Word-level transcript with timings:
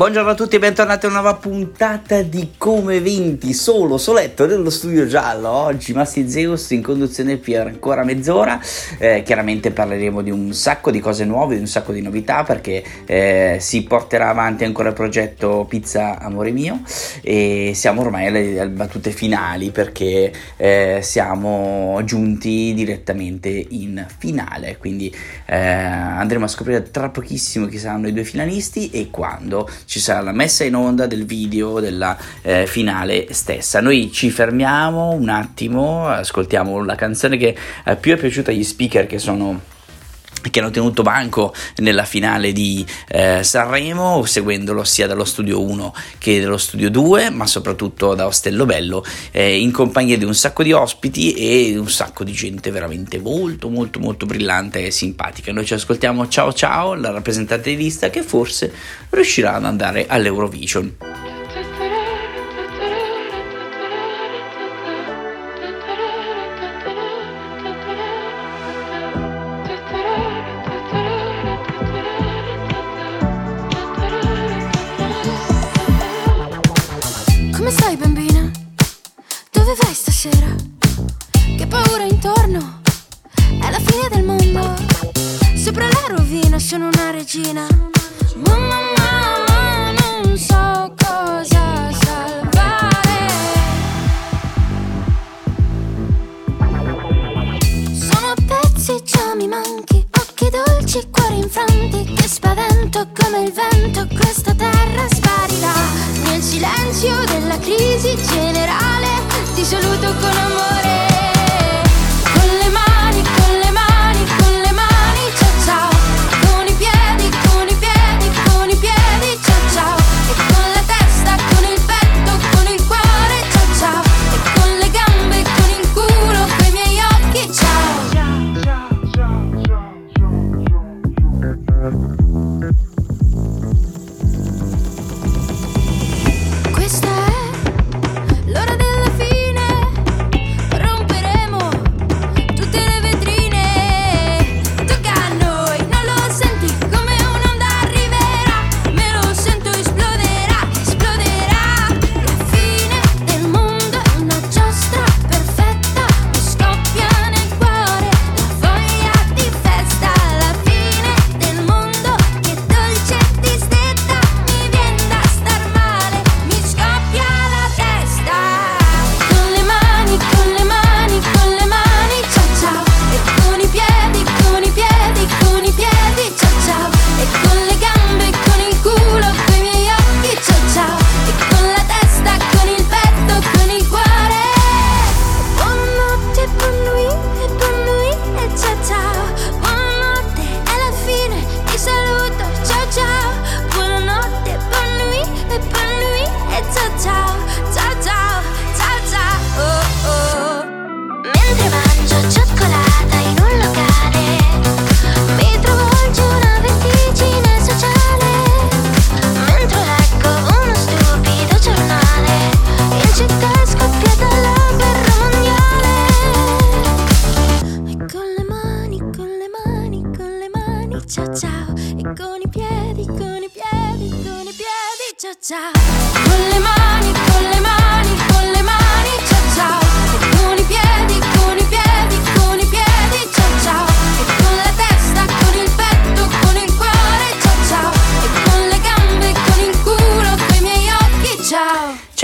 Buongiorno 0.00 0.30
a 0.30 0.34
tutti 0.34 0.56
e 0.56 0.58
bentornati 0.58 1.04
a 1.04 1.10
una 1.10 1.20
nuova 1.20 1.36
puntata 1.36 2.22
di 2.22 2.52
Come 2.56 3.02
20, 3.02 3.52
solo, 3.52 3.98
soletto 3.98 4.46
dello 4.46 4.70
studio 4.70 5.06
giallo. 5.06 5.50
Oggi 5.50 5.92
Massi 5.92 6.26
Zeus 6.26 6.70
in 6.70 6.80
conduzione 6.80 7.36
per 7.36 7.66
ancora 7.66 8.02
mezz'ora. 8.02 8.58
Eh, 8.96 9.22
chiaramente 9.22 9.72
parleremo 9.72 10.22
di 10.22 10.30
un 10.30 10.54
sacco 10.54 10.90
di 10.90 11.00
cose 11.00 11.26
nuove, 11.26 11.56
di 11.56 11.60
un 11.60 11.66
sacco 11.66 11.92
di 11.92 12.00
novità 12.00 12.44
perché 12.44 12.82
eh, 13.04 13.58
si 13.60 13.82
porterà 13.82 14.30
avanti 14.30 14.64
ancora 14.64 14.88
il 14.88 14.94
progetto 14.94 15.66
Pizza 15.68 16.18
Amore 16.18 16.50
Mio 16.50 16.80
e 17.20 17.72
siamo 17.74 18.00
ormai 18.00 18.28
alle, 18.28 18.58
alle 18.58 18.70
battute 18.70 19.10
finali 19.10 19.70
perché 19.70 20.32
eh, 20.56 21.00
siamo 21.02 22.00
giunti 22.04 22.72
direttamente 22.72 23.50
in 23.50 24.06
finale. 24.16 24.78
Quindi 24.78 25.14
eh, 25.44 25.56
andremo 25.58 26.46
a 26.46 26.48
scoprire 26.48 26.90
tra 26.90 27.10
pochissimo 27.10 27.66
chi 27.66 27.76
saranno 27.76 28.08
i 28.08 28.14
due 28.14 28.24
finalisti 28.24 28.88
e 28.88 29.10
quando 29.10 29.68
ci 29.90 29.98
sarà 29.98 30.20
la 30.20 30.30
messa 30.30 30.62
in 30.62 30.76
onda 30.76 31.08
del 31.08 31.26
video 31.26 31.80
della 31.80 32.16
eh, 32.42 32.64
finale 32.68 33.26
stessa. 33.32 33.80
Noi 33.80 34.12
ci 34.12 34.30
fermiamo 34.30 35.10
un 35.10 35.28
attimo, 35.28 36.06
ascoltiamo 36.06 36.84
la 36.84 36.94
canzone 36.94 37.36
che 37.36 37.56
eh, 37.84 37.96
più 37.96 38.14
è 38.14 38.16
piaciuta 38.16 38.52
agli 38.52 38.62
speaker 38.62 39.06
che 39.06 39.18
sono 39.18 39.60
che 40.48 40.60
hanno 40.60 40.70
tenuto 40.70 41.02
banco 41.02 41.54
nella 41.76 42.04
finale 42.04 42.52
di 42.52 42.84
eh, 43.08 43.42
Sanremo, 43.42 44.24
seguendolo 44.24 44.84
sia 44.84 45.06
dallo 45.06 45.24
studio 45.24 45.62
1 45.62 45.94
che 46.18 46.40
dallo 46.40 46.58
studio 46.58 46.90
2, 46.90 47.30
ma 47.30 47.46
soprattutto 47.46 48.14
da 48.14 48.26
Ostello 48.26 48.64
Bello, 48.64 49.04
eh, 49.30 49.60
in 49.60 49.72
compagnia 49.72 50.16
di 50.16 50.24
un 50.24 50.34
sacco 50.34 50.62
di 50.62 50.72
ospiti 50.72 51.34
e 51.34 51.76
un 51.76 51.90
sacco 51.90 52.24
di 52.24 52.32
gente 52.32 52.70
veramente 52.70 53.18
molto 53.18 53.68
molto 53.68 53.98
molto 53.98 54.26
brillante 54.26 54.86
e 54.86 54.90
simpatica. 54.90 55.52
Noi 55.52 55.66
ci 55.66 55.74
ascoltiamo 55.74 56.28
ciao 56.28 56.52
ciao, 56.52 56.94
la 56.94 57.10
rappresentante 57.10 57.70
di 57.70 57.76
lista 57.76 58.10
che 58.10 58.22
forse 58.22 58.72
riuscirà 59.10 59.54
ad 59.54 59.64
andare 59.64 60.06
all'Eurovision. 60.06 61.09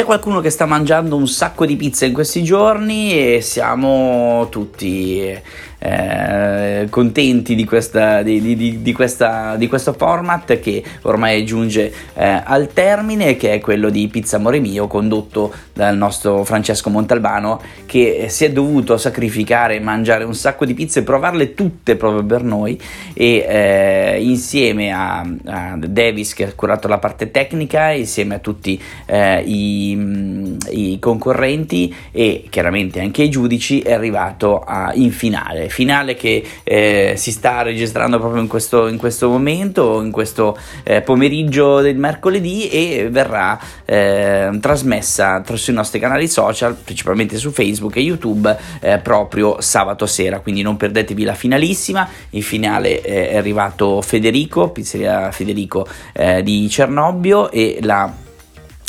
Qualcuno 0.04 0.40
che 0.40 0.50
sta 0.50 0.66
mangiando 0.66 1.16
un 1.16 1.26
sacco 1.28 1.64
di 1.64 1.76
pizza 1.76 2.04
in 2.04 2.12
questi 2.12 2.42
giorni 2.42 3.12
e 3.12 3.40
siamo 3.40 4.48
tutti 4.50 5.40
eh, 5.78 6.86
contenti 6.90 7.54
di, 7.54 7.64
questa, 7.64 8.22
di, 8.22 8.80
di, 8.82 8.92
questa, 8.92 9.56
di, 9.56 9.66
questo 9.66 9.92
format 9.92 10.58
che 10.58 10.82
ormai 11.02 11.44
giunge 11.44 11.92
eh, 12.14 12.42
al 12.44 12.72
termine, 12.72 13.36
che 13.36 13.52
è 13.52 13.60
quello 13.60 13.90
di 13.90 14.08
Pizza 14.08 14.36
Amore 14.36 14.58
Mio, 14.58 14.86
condotto 14.86 15.52
dal 15.72 15.96
nostro 15.96 16.44
Francesco 16.44 16.90
Montalbano, 16.90 17.60
che 17.84 18.26
si 18.28 18.44
è 18.44 18.52
dovuto 18.52 18.96
sacrificare, 18.96 19.78
mangiare 19.80 20.24
un 20.24 20.34
sacco 20.34 20.64
di 20.64 20.74
pizze, 20.74 21.02
provarle 21.02 21.54
tutte 21.54 21.96
proprio 21.96 22.24
per 22.24 22.42
noi 22.42 22.80
e 23.12 23.44
eh, 23.46 24.22
insieme 24.22 24.92
a, 24.92 25.20
a, 25.44 25.76
Davis 25.76 26.34
che 26.34 26.44
ha 26.44 26.52
curato 26.54 26.88
la 26.88 26.98
parte 26.98 27.30
tecnica, 27.30 27.90
insieme 27.90 28.36
a 28.36 28.38
tutti 28.38 28.80
eh, 29.06 29.40
i, 29.42 30.56
i, 30.70 30.98
concorrenti 30.98 31.94
e 32.10 32.46
chiaramente 32.48 33.00
anche 33.00 33.22
ai 33.22 33.28
giudici, 33.28 33.80
è 33.80 33.92
arrivato 33.92 34.60
a, 34.60 34.92
in 34.94 35.10
finale 35.10 35.65
finale 35.68 36.14
che 36.14 36.44
eh, 36.62 36.84
eh, 36.86 37.14
si 37.16 37.32
sta 37.32 37.62
registrando 37.62 38.18
proprio 38.18 38.40
in 38.40 38.48
questo, 38.48 38.86
in 38.86 38.96
questo 38.96 39.28
momento, 39.28 40.00
in 40.02 40.10
questo 40.10 40.56
eh, 40.82 41.00
pomeriggio 41.00 41.80
del 41.80 41.96
mercoledì 41.96 42.68
e 42.68 43.08
verrà 43.10 43.58
eh, 43.84 44.50
trasmessa 44.60 45.42
sui 45.54 45.72
nostri 45.72 45.98
canali 45.98 46.28
social, 46.28 46.74
principalmente 46.74 47.38
su 47.38 47.50
Facebook 47.50 47.96
e 47.96 48.00
YouTube, 48.00 48.56
eh, 48.80 48.98
proprio 48.98 49.60
sabato 49.60 50.06
sera, 50.06 50.40
quindi 50.40 50.62
non 50.62 50.76
perdetevi 50.76 51.24
la 51.24 51.34
finalissima, 51.34 52.08
in 52.30 52.42
finale 52.42 53.00
eh, 53.00 53.30
è 53.30 53.36
arrivato 53.36 54.02
Federico, 54.02 54.70
pizzeria 54.70 55.30
Federico 55.32 55.86
eh, 56.12 56.42
di 56.42 56.68
Cernobbio 56.68 57.50
e 57.50 57.78
la 57.80 58.24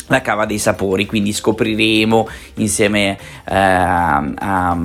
la 0.08 0.20
cava 0.20 0.44
dei 0.44 0.58
sapori, 0.58 1.06
quindi 1.06 1.32
scopriremo 1.32 2.28
insieme 2.54 3.16
eh, 3.46 3.54
a, 3.54 4.16
a 4.36 4.76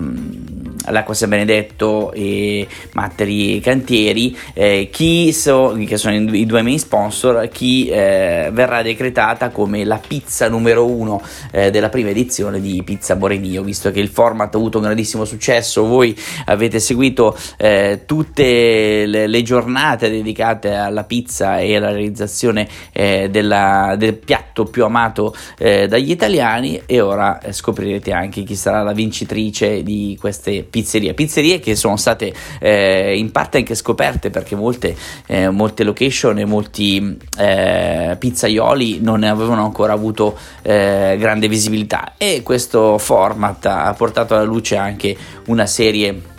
all'Acqua 0.85 1.13
San 1.13 1.29
Benedetto 1.29 2.11
e 2.13 2.67
Matteri 2.93 3.59
Cantieri, 3.59 4.37
eh, 4.53 4.89
chi 4.91 5.31
so, 5.31 5.77
che 5.85 5.97
sono 5.97 6.15
i 6.15 6.45
due 6.45 6.61
main 6.61 6.79
sponsor, 6.79 7.47
chi 7.49 7.87
eh, 7.87 8.49
verrà 8.51 8.81
decretata 8.81 9.49
come 9.49 9.83
la 9.85 9.99
pizza 10.05 10.49
numero 10.49 10.85
uno 10.85 11.21
eh, 11.51 11.71
della 11.71 11.89
prima 11.89 12.09
edizione 12.09 12.59
di 12.59 12.81
Pizza 12.83 13.15
Borenio, 13.15 13.63
visto 13.63 13.91
che 13.91 13.99
il 13.99 14.09
format 14.09 14.53
ha 14.53 14.57
avuto 14.57 14.77
un 14.77 14.83
grandissimo 14.83 15.25
successo, 15.25 15.85
voi 15.85 16.17
avete 16.45 16.79
seguito 16.79 17.37
eh, 17.57 18.01
tutte 18.05 19.05
le, 19.05 19.27
le, 19.27 19.41
giornate 19.43 20.09
dedicate 20.09 20.73
alla 20.73 21.03
pizza 21.03 21.59
e 21.59 21.75
alla 21.75 21.91
realizzazione 21.91 22.67
eh, 22.91 23.29
della, 23.29 23.95
del 23.97 24.15
piatto 24.15 24.63
più 24.65 24.85
amato 24.85 25.12
eh, 25.57 25.87
dagli 25.87 26.11
italiani 26.11 26.81
e 26.85 27.01
ora 27.01 27.39
scoprirete 27.51 28.11
anche 28.11 28.43
chi 28.43 28.55
sarà 28.55 28.81
la 28.81 28.93
vincitrice 28.93 29.83
di 29.83 30.17
queste 30.19 30.63
pizzerie, 30.63 31.13
pizzerie 31.13 31.59
che 31.59 31.75
sono 31.75 31.97
state 31.97 32.33
eh, 32.59 33.17
in 33.17 33.31
parte 33.31 33.57
anche 33.59 33.75
scoperte 33.75 34.29
perché 34.29 34.55
molte, 34.55 34.95
eh, 35.27 35.49
molte 35.49 35.83
location 35.83 36.39
e 36.39 36.45
molti 36.45 37.17
eh, 37.37 38.15
pizzaioli 38.17 38.99
non 39.01 39.23
avevano 39.23 39.63
ancora 39.63 39.93
avuto 39.93 40.37
eh, 40.61 41.15
grande 41.19 41.47
visibilità. 41.47 42.13
E 42.17 42.41
questo 42.43 42.97
format 42.97 43.65
ha 43.65 43.93
portato 43.93 44.33
alla 44.33 44.43
luce 44.43 44.75
anche 44.75 45.15
una 45.45 45.65
serie 45.65 46.31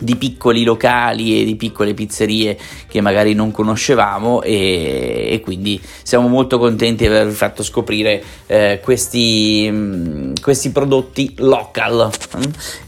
di 0.00 0.16
piccoli 0.16 0.64
locali 0.64 1.40
e 1.40 1.44
di 1.44 1.56
piccole 1.56 1.94
pizzerie 1.94 2.58
che 2.88 3.00
magari 3.00 3.34
non 3.34 3.50
conoscevamo 3.50 4.42
e, 4.42 5.28
e 5.30 5.40
quindi 5.40 5.80
siamo 6.02 6.26
molto 6.26 6.58
contenti 6.58 7.06
di 7.06 7.14
aver 7.14 7.30
fatto 7.30 7.62
scoprire 7.62 8.22
eh, 8.46 8.80
questi, 8.82 9.68
mm, 9.70 10.32
questi, 10.40 10.70
prodotti 10.70 11.34
local? 11.38 12.10
Mm, 12.36 12.42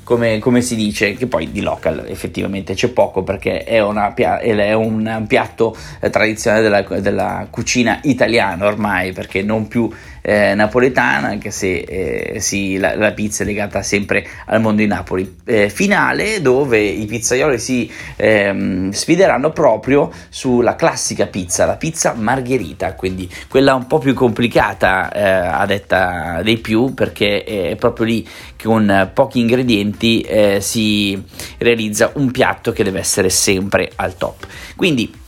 come, 0.05 0.39
come, 0.39 0.63
si 0.63 0.75
dice 0.75 1.15
che 1.15 1.27
poi 1.27 1.53
di 1.53 1.61
local 1.61 2.05
effettivamente 2.09 2.75
c'è 2.75 2.89
poco 2.89 3.23
perché 3.23 3.65
è, 3.65 3.81
una, 3.81 4.15
è 4.15 4.73
un 4.73 5.25
piatto 5.29 5.77
tradizionale 6.11 6.63
della, 6.63 7.01
della 7.01 7.47
cucina 7.51 8.01
italiana 8.03 8.67
ormai 8.67 9.13
perché 9.13 9.43
non 9.43 9.69
più 9.69 9.91
eh, 10.23 10.55
napoletana, 10.55 11.29
anche 11.29 11.51
se 11.51 11.81
eh, 11.81 12.41
sì, 12.41 12.79
la, 12.79 12.95
la, 12.95 13.13
pizza 13.13 13.43
è 13.43 13.47
legata 13.47 13.83
sempre 13.83 14.27
al 14.47 14.61
mondo 14.61 14.81
di 14.81 14.87
Napoli. 14.87 15.39
Eh, 15.45 15.69
finale 15.69 16.41
dove 16.41 16.79
i 16.79 17.05
pizzaioli 17.07 17.59
si 17.59 17.91
ehm, 18.17 18.91
sfideranno 18.91 19.51
proprio 19.51 20.11
sulla 20.29 20.77
classica 20.77 21.27
pizza, 21.27 21.67
la 21.67 21.77
pizza 21.77 22.15
margherita, 22.15 22.95
quindi 22.95 23.29
quella 23.49 23.75
un 23.75 23.87
po' 23.87 23.99
più 23.99 24.15
complicata 24.15 25.13
eh, 25.13 25.23
a 25.23 25.67
detta 25.67 26.41
dei 26.43 26.59
più 26.59 26.95
perché 26.95 27.45
è 27.45 27.77
proprio 27.77 28.07
lì 28.07 28.27
che 28.57 28.67
con 28.67 29.11
pochi 29.13 29.41
ingredienti 29.41 30.21
eh, 30.21 30.61
si 30.61 31.21
realizza 31.59 32.13
un 32.15 32.31
piatto 32.31 32.73
che 32.73 32.85
deve 32.85 33.01
essere 33.01 33.29
sempre 33.29 33.91
al 33.97 34.17
top. 34.17 34.47
Quindi 34.77 35.21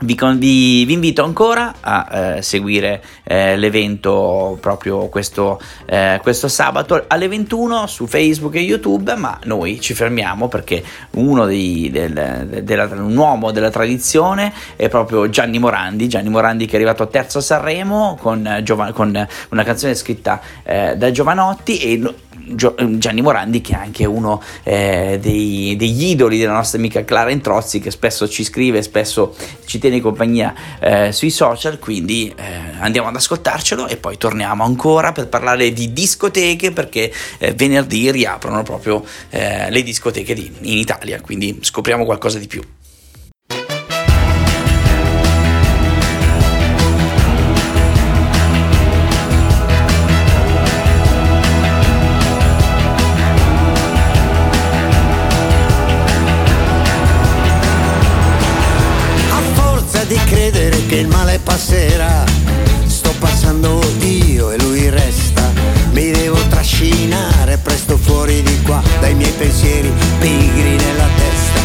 vi, 0.00 0.16
vi, 0.36 0.84
vi, 0.84 0.92
invito 0.92 1.24
ancora 1.24 1.74
a 1.80 2.08
eh, 2.36 2.42
seguire 2.42 3.02
eh, 3.24 3.56
l'evento 3.56 4.56
proprio 4.60 5.08
questo, 5.08 5.60
eh, 5.86 6.18
questo, 6.22 6.48
sabato 6.48 7.04
alle 7.06 7.28
21 7.28 7.86
su 7.86 8.06
Facebook 8.06 8.54
e 8.54 8.60
YouTube, 8.60 9.14
ma 9.16 9.38
noi 9.44 9.80
ci 9.80 9.94
fermiamo 9.94 10.48
perché 10.48 10.82
uno 11.12 11.46
dei, 11.46 11.90
del, 11.90 12.62
della, 12.62 12.84
un 12.86 13.16
uomo 13.16 13.50
della 13.50 13.70
tradizione 13.70 14.52
è 14.76 14.88
proprio 14.88 15.28
Gianni 15.28 15.58
Morandi, 15.58 16.08
Gianni 16.08 16.28
Morandi 16.28 16.66
che 16.66 16.72
è 16.72 16.76
arrivato 16.76 17.02
a 17.02 17.06
terzo 17.06 17.40
Sanremo 17.40 18.16
con, 18.20 18.62
con 18.94 19.28
una 19.50 19.64
canzone 19.64 19.94
scritta 19.94 20.40
eh, 20.62 20.96
da 20.96 21.10
Giovanotti 21.10 21.78
e 21.78 22.14
Gianni 22.54 23.20
Morandi 23.20 23.60
che 23.60 23.72
è 23.72 23.76
anche 23.76 24.04
uno 24.04 24.42
eh, 24.62 25.18
dei, 25.20 25.76
degli 25.76 26.06
idoli 26.06 26.38
della 26.38 26.52
nostra 26.52 26.78
amica 26.78 27.04
Clara 27.04 27.30
Introzzi 27.30 27.80
che 27.80 27.90
spesso 27.90 28.28
ci 28.28 28.44
scrive, 28.44 28.82
spesso 28.82 29.34
ci 29.64 29.78
tiene 29.78 30.00
compagnia 30.00 30.54
eh, 30.80 31.12
sui 31.12 31.30
social, 31.30 31.78
quindi 31.78 32.32
eh, 32.36 32.42
andiamo 32.80 33.08
ad 33.08 33.16
ascoltarcelo 33.16 33.86
e 33.86 33.96
poi 33.96 34.16
torniamo 34.16 34.64
ancora 34.64 35.12
per 35.12 35.28
parlare 35.28 35.72
di 35.72 35.92
discoteche 35.92 36.72
perché 36.72 37.12
eh, 37.38 37.52
venerdì 37.52 38.10
riaprono 38.10 38.62
proprio 38.62 39.04
eh, 39.30 39.70
le 39.70 39.82
discoteche 39.82 40.34
di, 40.34 40.52
in 40.62 40.78
Italia, 40.78 41.20
quindi 41.20 41.58
scopriamo 41.60 42.04
qualcosa 42.04 42.38
di 42.38 42.46
più. 42.46 42.62
Passerà. 61.44 62.24
Sto 62.86 63.14
passando 63.20 63.80
io 64.00 64.50
e 64.50 64.58
lui 64.60 64.88
resta. 64.88 65.52
Mi 65.92 66.10
devo 66.10 66.38
trascinare 66.48 67.58
presto 67.58 67.96
fuori 67.96 68.42
di 68.42 68.60
qua 68.62 68.82
dai 68.98 69.14
miei 69.14 69.30
pensieri 69.30 69.92
pigri 70.18 70.76
nella 70.76 71.06
testa. 71.16 71.60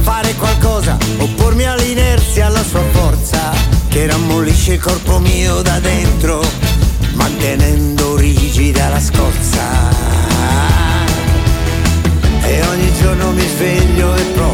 Fare 0.00 0.34
qualcosa, 0.34 0.96
oppormi 1.18 1.66
all'inerzia, 1.66 2.46
alla 2.46 2.64
sua 2.64 2.82
forza, 2.92 3.52
che 3.88 4.06
rammollisce 4.06 4.74
il 4.74 4.80
corpo 4.80 5.18
mio 5.18 5.60
da 5.60 5.78
dentro, 5.78 6.42
mantenendo 7.12 8.16
rigida 8.16 8.88
la 8.88 9.00
scorza. 9.00 9.60
E 12.42 12.66
ogni 12.66 12.92
giorno 12.98 13.30
mi 13.32 13.46
sveglio 13.46 14.14
e 14.14 14.22
provo 14.32 14.49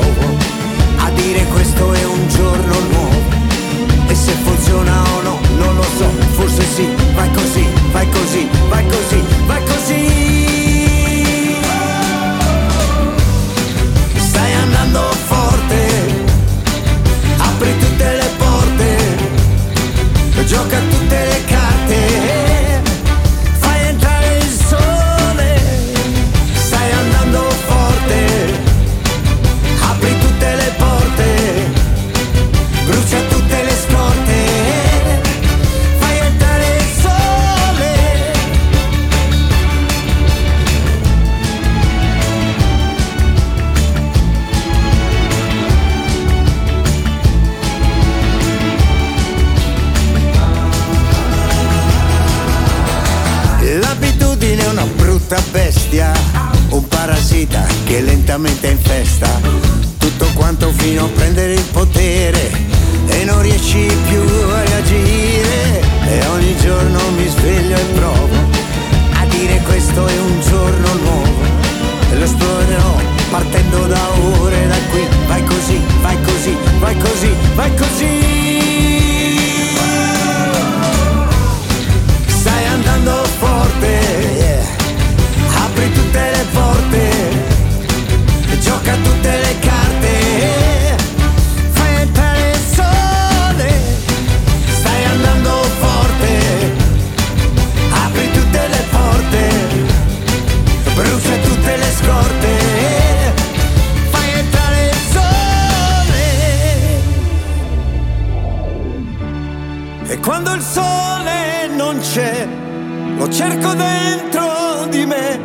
cerco 113.48 113.74
dentro 113.74 114.86
di 114.88 115.06
me. 115.06 115.40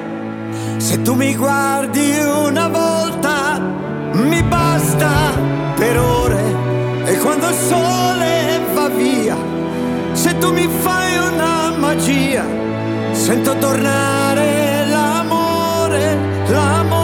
Se 0.78 1.02
tu 1.02 1.14
mi 1.14 1.36
guardi 1.36 2.18
una 2.48 2.68
volta, 2.68 3.60
mi 4.14 4.42
basta 4.44 5.32
per 5.76 5.98
ore. 6.00 6.44
E 7.06 7.18
quando 7.18 7.48
il 7.48 7.56
sole 7.56 8.60
va 8.74 8.88
via, 8.90 9.38
se 10.14 10.38
tu 10.38 10.52
mi 10.52 10.68
fai 10.68 11.18
una 11.18 11.72
magia, 11.78 12.44
sento 13.12 13.56
tornare 13.58 14.86
l'amore, 14.88 16.18
l'amore, 16.48 17.01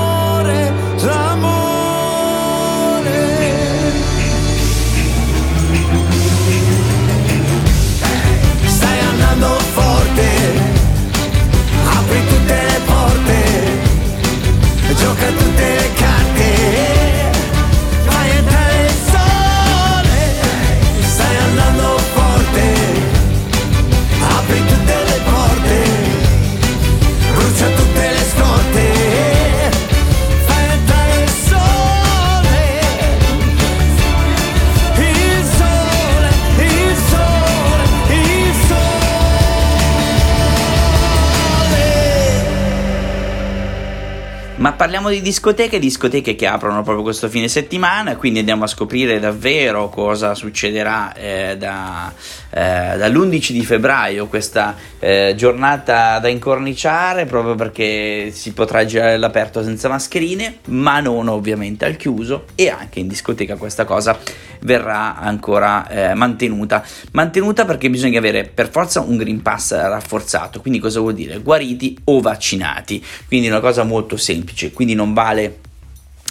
parliamo 45.08 45.10
di 45.10 45.22
discoteche, 45.22 45.80
discoteche 45.80 46.36
che 46.36 46.48
aprono 46.48 46.84
proprio 46.84 47.04
questo 47.04 47.30
fine 47.30 47.48
settimana, 47.48 48.16
quindi 48.18 48.40
andiamo 48.40 48.66
a 48.66 48.68
scoprire 48.68 49.20
davvero 49.20 49.90
cosa 49.90 50.36
succederà 50.36 51.14
eh, 51.14 51.56
da, 51.58 52.14
eh, 52.50 52.98
dall'11 52.98 53.52
di 53.52 53.64
febbraio, 53.64 54.28
questa 54.28 54.76
eh, 55.00 55.34
giornata 55.36 56.20
da 56.20 56.28
incorniciare, 56.28 57.26
proprio 57.26 57.56
perché 57.56 58.32
si 58.32 58.54
potrà 58.54 58.86
girare 58.86 59.14
all'aperto 59.14 59.64
senza 59.64 59.88
mascherine, 59.88 60.60
ma 60.66 61.00
non 61.00 61.28
ovviamente 61.28 61.86
al 61.86 61.96
chiuso 61.96 62.46
e 62.56 62.70
anche 62.70 63.00
in 63.00 63.08
discoteca 63.08 63.56
questa 63.56 63.86
cosa 63.86 64.18
verrà 64.62 65.18
ancora 65.18 65.88
eh, 65.88 66.14
mantenuta. 66.14 66.84
Mantenuta 67.12 67.66
perché 67.66 67.90
bisogna 67.90 68.20
avere 68.20 68.46
per 68.46 68.70
forza 68.70 69.02
un 69.02 69.18
Green 69.18 69.42
Pass 69.42 69.72
rafforzato, 69.74 70.62
quindi 70.62 70.80
cosa 70.80 71.00
vuol 71.00 71.14
dire? 71.14 71.40
Guariti 71.40 71.98
o 72.06 72.20
vaccinati, 72.20 73.04
quindi 73.28 73.48
una 73.48 73.60
cosa 73.60 73.84
molto 73.84 74.18
semplice, 74.18 74.72
quindi 74.72 74.94
non 74.94 75.14
vale 75.14 75.60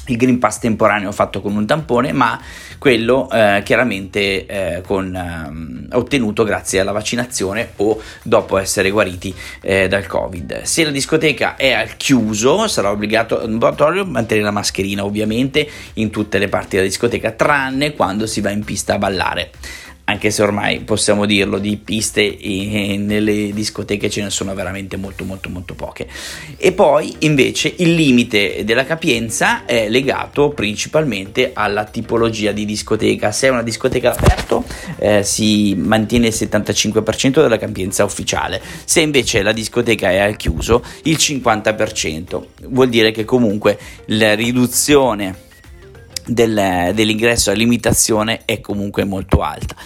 il 0.06 0.16
Green 0.16 0.38
Pass 0.38 0.58
temporaneo 0.58 1.10
fatto 1.12 1.40
con 1.40 1.56
un 1.56 1.66
tampone, 1.66 2.12
ma 2.12 2.40
quello 2.78 3.30
eh, 3.30 3.62
chiaramente 3.64 4.46
eh, 4.46 4.80
con, 4.82 5.14
ehm, 5.14 5.88
ottenuto 5.92 6.44
grazie 6.44 6.80
alla 6.80 6.92
vaccinazione 6.92 7.72
o 7.76 8.00
dopo 8.22 8.58
essere 8.58 8.90
guariti 8.90 9.34
eh, 9.60 9.88
dal 9.88 10.06
Covid. 10.06 10.62
Se 10.62 10.84
la 10.84 10.90
discoteca 10.90 11.56
è 11.56 11.72
al 11.72 11.96
chiuso, 11.96 12.66
sarà 12.68 12.90
obbligato, 12.90 13.42
obbligatorio 13.42 14.04
mantenere 14.04 14.46
la 14.46 14.52
mascherina 14.52 15.04
ovviamente 15.04 15.68
in 15.94 16.10
tutte 16.10 16.38
le 16.38 16.48
parti 16.48 16.76
della 16.76 16.88
discoteca, 16.88 17.32
tranne 17.32 17.94
quando 17.94 18.26
si 18.26 18.40
va 18.40 18.50
in 18.50 18.64
pista 18.64 18.94
a 18.94 18.98
ballare 18.98 19.50
anche 20.08 20.30
se 20.30 20.42
ormai 20.42 20.80
possiamo 20.80 21.26
dirlo 21.26 21.58
di 21.58 21.76
piste 21.76 22.38
nelle 22.96 23.52
discoteche 23.52 24.08
ce 24.08 24.22
ne 24.22 24.30
sono 24.30 24.54
veramente 24.54 24.96
molto 24.96 25.24
molto 25.24 25.48
molto 25.48 25.74
poche. 25.74 26.06
E 26.56 26.72
poi 26.72 27.14
invece 27.20 27.74
il 27.78 27.94
limite 27.94 28.62
della 28.64 28.84
capienza 28.84 29.64
è 29.64 29.88
legato 29.88 30.50
principalmente 30.50 31.50
alla 31.54 31.84
tipologia 31.84 32.52
di 32.52 32.64
discoteca. 32.64 33.32
Se 33.32 33.48
è 33.48 33.50
una 33.50 33.62
discoteca 33.62 34.10
all'aperto 34.10 34.64
eh, 34.98 35.24
si 35.24 35.74
mantiene 35.74 36.28
il 36.28 36.34
75% 36.36 37.42
della 37.42 37.58
capienza 37.58 38.04
ufficiale. 38.04 38.62
Se 38.84 39.00
invece 39.00 39.42
la 39.42 39.52
discoteca 39.52 40.10
è 40.10 40.18
al 40.18 40.36
chiuso 40.36 40.84
il 41.02 41.16
50% 41.16 42.42
vuol 42.68 42.88
dire 42.88 43.10
che 43.10 43.24
comunque 43.24 43.76
la 44.06 44.34
riduzione 44.34 45.45
del, 46.26 46.92
dell'ingresso 46.94 47.50
a 47.50 47.54
limitazione 47.54 48.42
è 48.44 48.60
comunque 48.60 49.04
molto 49.04 49.42
alta. 49.42 49.76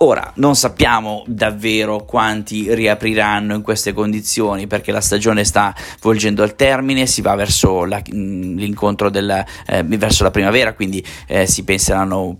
Ora 0.00 0.32
non 0.36 0.54
sappiamo 0.54 1.24
davvero 1.26 2.04
quanti 2.04 2.72
riapriranno 2.72 3.56
in 3.56 3.62
queste 3.62 3.92
condizioni 3.92 4.68
perché 4.68 4.92
la 4.92 5.00
stagione 5.00 5.42
sta 5.42 5.74
volgendo 6.00 6.44
al 6.44 6.54
termine, 6.54 7.04
si 7.06 7.20
va 7.20 7.34
verso 7.34 7.84
la, 7.84 8.00
l'incontro 8.06 9.10
del, 9.10 9.44
eh, 9.66 9.82
verso 9.82 10.22
la 10.22 10.30
primavera, 10.30 10.74
quindi 10.74 11.04
eh, 11.26 11.48
si 11.48 11.64
penseranno 11.64 12.36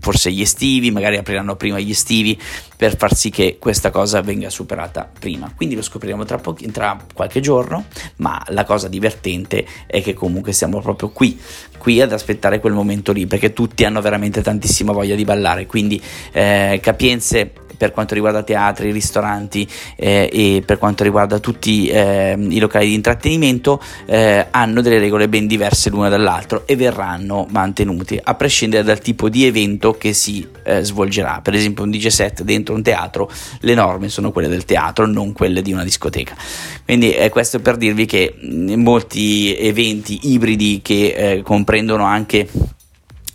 forse 0.00 0.30
gli 0.32 0.42
estivi, 0.42 0.90
magari 0.90 1.16
apriranno 1.16 1.56
prima 1.56 1.78
gli 1.78 1.92
estivi 1.92 2.38
per 2.76 2.96
far 2.98 3.14
sì 3.14 3.30
che 3.30 3.56
questa 3.58 3.90
cosa 3.90 4.20
venga 4.20 4.50
superata 4.50 5.10
prima. 5.18 5.50
Quindi 5.56 5.74
lo 5.74 5.82
scopriremo 5.82 6.26
tra, 6.26 6.36
po- 6.38 6.58
tra 6.72 6.98
qualche 7.14 7.40
giorno, 7.40 7.86
ma 8.16 8.42
la 8.48 8.64
cosa 8.64 8.88
divertente 8.88 9.64
è 9.86 10.02
che 10.02 10.12
comunque 10.12 10.52
siamo 10.52 10.80
proprio 10.82 11.08
qui, 11.08 11.40
qui 11.78 12.02
ad 12.02 12.12
aspettare 12.12 12.60
quel 12.60 12.74
momento 12.74 13.12
lì 13.12 13.26
perché 13.26 13.54
tutti 13.54 13.84
hanno 13.84 14.02
veramente 14.02 14.42
tantissima 14.42 14.92
voglia 14.92 15.14
di 15.14 15.24
ballare, 15.24 15.64
quindi 15.64 15.98
eh, 16.32 16.80
capienze 16.82 17.50
per 17.82 17.90
quanto 17.90 18.14
riguarda 18.14 18.44
teatri, 18.44 18.92
ristoranti 18.92 19.68
eh, 19.96 20.30
e 20.32 20.62
per 20.64 20.78
quanto 20.78 21.02
riguarda 21.02 21.40
tutti 21.40 21.88
eh, 21.88 22.36
i 22.38 22.60
locali 22.60 22.86
di 22.86 22.94
intrattenimento 22.94 23.82
eh, 24.06 24.46
hanno 24.52 24.82
delle 24.82 25.00
regole 25.00 25.28
ben 25.28 25.48
diverse 25.48 25.90
l'una 25.90 26.08
dall'altro 26.08 26.64
e 26.64 26.76
verranno 26.76 27.44
mantenuti 27.50 28.20
a 28.22 28.34
prescindere 28.36 28.84
dal 28.84 29.00
tipo 29.00 29.28
di 29.28 29.46
evento 29.46 29.94
che 29.94 30.12
si 30.12 30.46
eh, 30.62 30.84
svolgerà. 30.84 31.40
Per 31.42 31.54
esempio 31.54 31.82
un 31.82 31.90
DJ 31.90 32.06
set 32.06 32.42
dentro 32.42 32.72
un 32.72 32.82
teatro, 32.82 33.28
le 33.58 33.74
norme 33.74 34.08
sono 34.08 34.30
quelle 34.30 34.46
del 34.46 34.64
teatro, 34.64 35.04
non 35.06 35.32
quelle 35.32 35.60
di 35.60 35.72
una 35.72 35.82
discoteca. 35.82 36.36
Quindi 36.84 37.12
eh, 37.12 37.30
questo 37.30 37.58
per 37.58 37.76
dirvi 37.76 38.06
che 38.06 38.36
molti 38.76 39.56
eventi 39.56 40.30
ibridi 40.30 40.80
che 40.84 41.14
eh, 41.16 41.42
comprendono 41.42 42.04
anche 42.04 42.48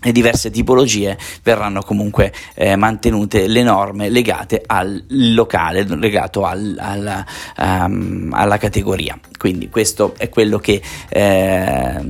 e 0.08 0.14
diverse 0.14 0.50
tipologie 0.50 1.18
verranno 1.44 1.82
comunque 1.82 2.32
eh, 2.54 2.78
mantenute 2.78 3.46
le 3.48 3.62
norme 3.62 4.08
legate 4.08 4.64
al 4.66 5.04
locale, 5.10 5.84
legato 5.84 6.46
al, 6.46 6.78
al, 6.80 7.26
um, 7.58 8.30
alla 8.32 8.58
categoria. 8.58 9.20
Quindi 9.38 9.68
questo 9.68 10.14
è 10.18 10.30
quello 10.30 10.60
che 10.60 10.82
eh, 11.10 12.02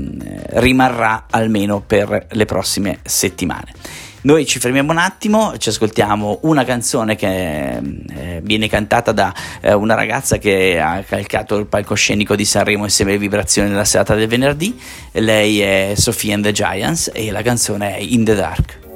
rimarrà 0.60 1.25
almeno 1.27 1.82
per 1.82 2.27
le 2.30 2.46
prossime 2.46 3.00
settimane. 3.01 3.74
Noi 4.21 4.45
ci 4.45 4.59
fermiamo 4.59 4.91
un 4.91 4.97
attimo, 4.97 5.57
ci 5.57 5.69
ascoltiamo 5.69 6.39
una 6.43 6.63
canzone 6.65 7.15
che 7.15 7.77
eh, 7.77 8.41
viene 8.41 8.67
cantata 8.67 9.12
da 9.12 9.33
eh, 9.62 9.74
una 9.74 9.93
ragazza 9.93 10.38
che 10.38 10.79
ha 10.79 11.03
calcato 11.03 11.55
il 11.57 11.67
palcoscenico 11.67 12.36
di 12.36 12.43
Sanremo 12.43 12.83
insieme 12.83 13.12
alle 13.12 13.19
vibrazioni 13.19 13.69
della 13.69 13.86
serata 13.86 14.15
del 14.15 14.27
venerdì. 14.27 14.77
Lei 15.12 15.62
è 15.62 15.93
Sophie 15.95 16.33
and 16.33 16.43
the 16.43 16.51
Giants 16.51 17.12
e 17.13 17.31
la 17.31 17.41
canzone 17.41 17.95
è 17.95 18.00
In 18.00 18.25
the 18.25 18.36
Dark. 18.36 18.87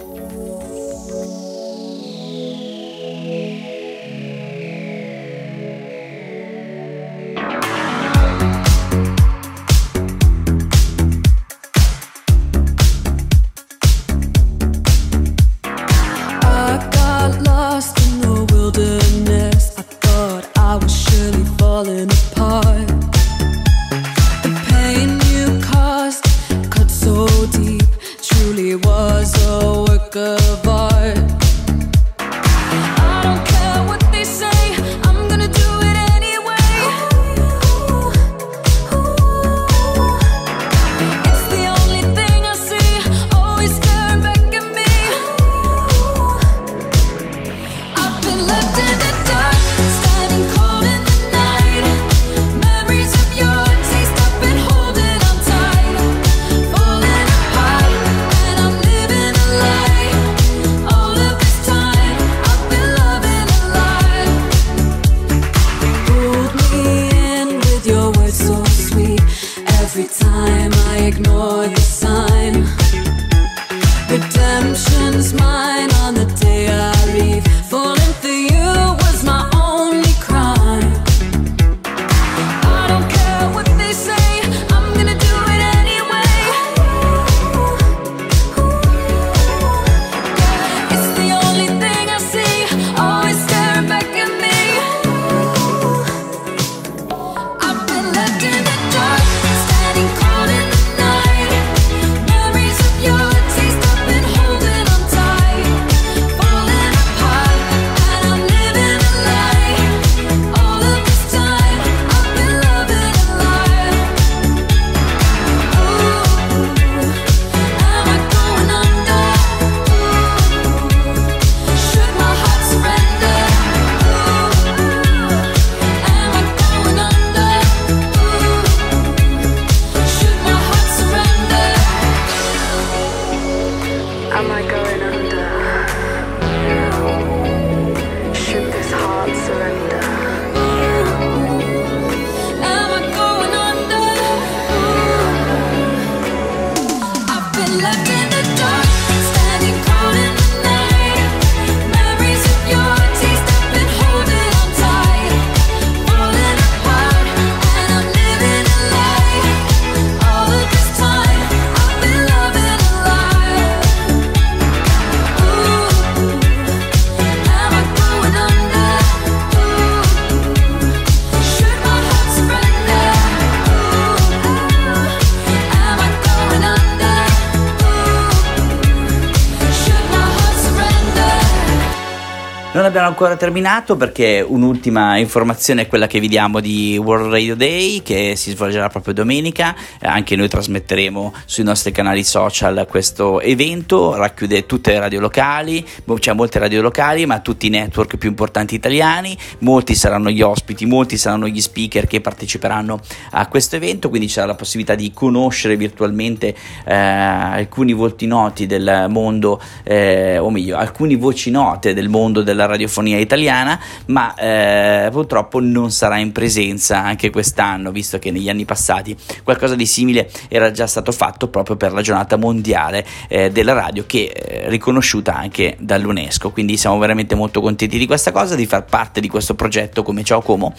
Abbiamo 182.91 183.07
ancora 183.07 183.37
terminato 183.37 183.95
perché 183.95 184.45
un'ultima 184.45 185.17
informazione 185.17 185.83
è 185.83 185.87
quella 185.87 186.07
che 186.07 186.19
vi 186.19 186.27
diamo 186.27 186.59
di 186.59 186.97
World 187.01 187.31
Radio 187.31 187.55
Day 187.55 188.01
che 188.01 188.35
si 188.35 188.51
svolgerà 188.51 188.89
proprio 188.89 189.13
domenica, 189.13 189.73
anche 190.01 190.35
noi 190.35 190.49
trasmetteremo 190.49 191.33
sui 191.45 191.63
nostri 191.63 191.91
canali 191.91 192.23
social 192.23 192.85
questo 192.89 193.39
evento, 193.39 194.15
racchiude 194.15 194.65
tutte 194.65 194.91
le 194.91 194.99
radio 194.99 195.21
locali, 195.21 195.81
c'è 195.83 196.19
cioè 196.19 196.33
molte 196.33 196.59
radio 196.59 196.81
locali 196.81 197.25
ma 197.25 197.39
tutti 197.39 197.67
i 197.67 197.69
network 197.69 198.17
più 198.17 198.27
importanti 198.27 198.75
italiani, 198.75 199.37
molti 199.59 199.95
saranno 199.95 200.29
gli 200.29 200.41
ospiti, 200.41 200.85
molti 200.85 201.17
saranno 201.17 201.47
gli 201.47 201.61
speaker 201.61 202.07
che 202.07 202.19
parteciperanno 202.19 202.99
a 203.31 203.47
questo 203.47 203.77
evento, 203.77 204.09
quindi 204.09 204.27
c'è 204.27 204.45
la 204.45 204.55
possibilità 204.55 204.95
di 204.95 205.11
conoscere 205.13 205.77
virtualmente 205.77 206.53
eh, 206.85 206.93
alcuni 206.93 207.93
volti 207.93 208.25
noti 208.25 208.65
del 208.65 209.05
mondo, 209.07 209.61
eh, 209.83 210.37
o 210.37 210.49
meglio, 210.49 210.75
alcune 210.75 211.15
voci 211.15 211.51
note 211.51 211.93
del 211.93 212.09
mondo 212.09 212.41
della 212.41 212.61
della 212.61 212.65
radiofonia 212.81 213.17
italiana, 213.17 213.79
ma 214.07 214.33
eh, 214.35 215.09
purtroppo 215.11 215.59
non 215.59 215.91
sarà 215.91 216.17
in 216.17 216.31
presenza 216.31 217.03
anche 217.03 217.29
quest'anno, 217.29 217.91
visto 217.91 218.17
che 218.17 218.31
negli 218.31 218.49
anni 218.49 218.65
passati 218.65 219.15
qualcosa 219.43 219.75
di 219.75 219.85
simile 219.85 220.29
era 220.47 220.71
già 220.71 220.87
stato 220.87 221.11
fatto 221.11 221.47
proprio 221.47 221.75
per 221.75 221.93
la 221.93 222.01
giornata 222.01 222.37
mondiale 222.37 223.05
eh, 223.27 223.51
della 223.51 223.73
radio, 223.73 224.03
che 224.07 224.31
è 224.31 224.69
riconosciuta 224.69 225.35
anche 225.35 225.77
dall'UNESCO. 225.79 226.51
Quindi 226.51 226.77
siamo 226.77 226.97
veramente 226.97 227.35
molto 227.35 227.61
contenti 227.61 227.97
di 227.97 228.07
questa 228.07 228.31
cosa, 228.31 228.55
di 228.55 228.65
far 228.65 228.85
parte 228.85 229.21
di 229.21 229.29
questo 229.29 229.53
progetto 229.53 230.03
come 230.03 230.23
Ciao 230.23 230.41
Como 230.41 230.73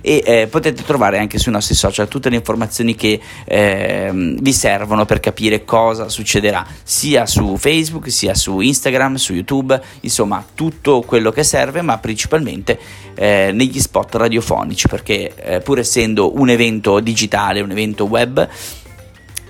e 0.00 0.22
eh, 0.24 0.46
potete 0.46 0.84
trovare 0.84 1.18
anche 1.18 1.38
sui 1.38 1.52
nostri 1.52 1.74
social 1.74 2.08
tutte 2.08 2.28
le 2.28 2.36
informazioni 2.36 2.94
che 2.94 3.20
ehm, 3.44 4.40
vi 4.40 4.52
servono 4.52 5.04
per 5.04 5.20
capire 5.20 5.64
cosa 5.64 6.08
succederà 6.08 6.64
sia 6.82 7.26
su 7.26 7.56
Facebook 7.56 8.10
sia 8.10 8.34
su 8.34 8.60
Instagram, 8.60 9.16
su 9.16 9.32
YouTube, 9.32 9.80
insomma 10.00 10.44
tutto 10.54 11.02
quello 11.02 11.30
che 11.30 11.42
serve, 11.48 11.82
ma 11.82 11.98
principalmente 11.98 12.78
eh, 13.14 13.50
negli 13.52 13.80
spot 13.80 14.14
radiofonici, 14.14 14.86
perché 14.86 15.34
eh, 15.34 15.60
pur 15.60 15.78
essendo 15.78 16.38
un 16.38 16.50
evento 16.50 17.00
digitale, 17.00 17.60
un 17.60 17.70
evento 17.70 18.04
web, 18.04 18.48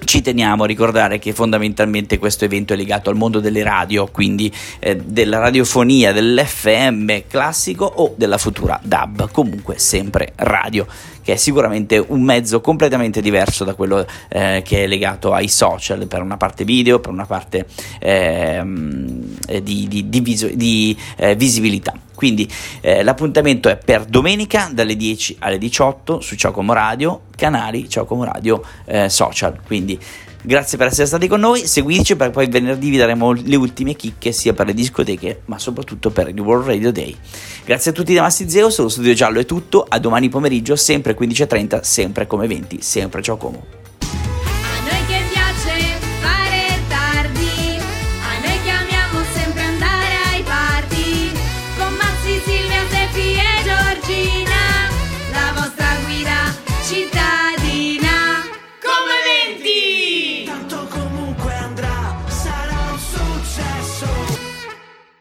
ci 0.05 0.23
teniamo 0.23 0.65
a 0.65 0.67
ricordare 0.67 1.19
che 1.19 1.33
fondamentalmente 1.33 2.19
questo 2.19 2.45
evento 2.45 2.73
è 2.73 2.77
legato 2.77 3.11
al 3.11 3.17
mondo 3.17 3.41
delle 3.41 3.63
radio, 3.63 4.07
quindi 4.07 4.53
eh, 4.79 4.97
della 4.97 5.39
radiofonia, 5.39 6.13
dell'FM 6.13 7.23
classico 7.29 7.85
o 7.85 8.15
della 8.17 8.39
futura 8.39 8.81
DAB, 8.83 9.31
comunque 9.31 9.79
sempre 9.79 10.33
radio 10.37 10.87
che 11.29 11.35
è 11.35 11.37
sicuramente 11.37 12.03
un 12.09 12.23
mezzo 12.23 12.63
completamente 12.63 13.21
diverso 13.21 13.63
da 13.63 13.75
quello 13.75 14.07
eh, 14.31 14.63
che 14.65 14.85
è 14.85 14.87
legato 14.87 15.35
ai 15.35 15.49
social, 15.49 16.07
per 16.07 16.23
una 16.23 16.39
parte 16.39 16.65
video, 16.65 17.01
per 17.01 17.13
una 17.13 17.27
parte 17.27 17.67
eh, 17.99 18.63
di, 19.63 19.87
di, 19.89 20.09
di, 20.09 20.21
viso, 20.21 20.49
di 20.49 20.97
eh, 21.17 21.35
visibilità. 21.35 21.93
Quindi 22.19 22.51
eh, 22.81 23.05
l'appuntamento 23.05 23.69
è 23.69 23.77
per 23.77 24.05
domenica 24.05 24.71
dalle 24.73 24.97
10 24.97 25.37
alle 25.39 25.57
18 25.57 26.21
su 26.21 26.35
Ciao 26.35 26.51
Como 26.51 26.73
Radio, 26.73 27.27
canali 27.37 27.89
Ciao 27.89 28.07
Como 28.07 28.25
Radio 28.25 28.61
eh, 28.87 29.09
social. 29.09 29.61
Quindi 29.65 29.97
Grazie 30.41 30.79
per 30.79 30.89
essere 30.89 31.07
stati 31.07 31.29
con 31.29 31.41
noi, 31.41 31.67
seguiteci 31.67 32.17
perché 32.17 32.33
poi 32.33 32.47
venerdì 32.49 32.91
vi 32.91 32.97
daremo 32.97 33.33
le 33.33 33.57
ultime 33.57 33.95
chicche 33.95 34.33
sia 34.33 34.53
per 34.53 34.67
le 34.67 34.75
discoteche 34.75 35.43
ma 35.47 35.59
soprattutto 35.59 36.11
per 36.11 36.29
il 36.29 36.41
World 36.41 36.67
Radio 36.67 36.91
Day. 36.91 37.15
Grazie 37.65 37.91
a 37.93 37.95
tutti 37.95 38.15
da 38.15 38.23
Massi 38.23 38.49
Zeus, 38.49 38.79
lo 38.79 38.89
studio 38.89 39.13
giallo 39.15 39.39
è 39.39 39.45
tutto, 39.45 39.85
a 39.87 39.99
domani 39.99 40.29
pomeriggio 40.29 40.75
sempre 40.75 41.17
15.30, 41.17 41.81
sempre 41.83 42.27
come 42.27 42.47
20, 42.49 42.81
sempre 42.81 43.23
ciao 43.23 43.37
Como. 43.37 43.88